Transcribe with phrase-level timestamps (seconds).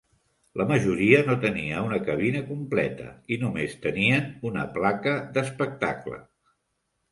[0.59, 6.23] La majoria no tenia una cabina completa i només tenien una placa d"espectacle.